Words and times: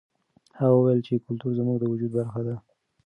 هغه 0.59 0.73
وویل 0.75 0.99
چې 1.07 1.23
کلتور 1.27 1.51
زموږ 1.59 1.77
د 1.79 1.83
وجود 1.91 2.11
برخه 2.17 2.41
ده. 2.47 2.55